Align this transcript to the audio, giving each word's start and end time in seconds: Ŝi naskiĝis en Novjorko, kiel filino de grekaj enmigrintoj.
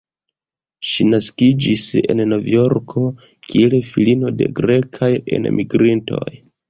Ŝi 0.91 1.05
naskiĝis 1.09 1.83
en 2.13 2.23
Novjorko, 2.31 3.03
kiel 3.51 3.77
filino 3.91 4.33
de 4.41 4.49
grekaj 4.61 5.11
enmigrintoj. 5.39 6.27